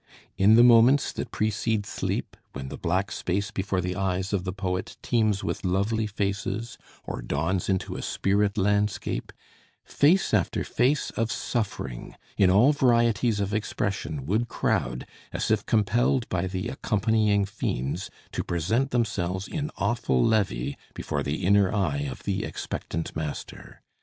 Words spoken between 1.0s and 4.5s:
that precede sleep, when the black space before the eyes of